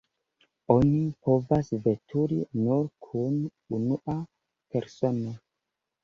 Oni 0.75 1.01
povas 1.25 1.67
veturi 1.87 2.37
nur 2.61 2.87
kun 3.07 3.37
unua 3.79 4.15
persono. 4.77 5.35